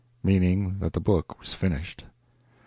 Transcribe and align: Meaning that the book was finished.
Meaning 0.23 0.79
that 0.79 0.93
the 0.93 0.99
book 0.99 1.39
was 1.39 1.53
finished. 1.53 2.05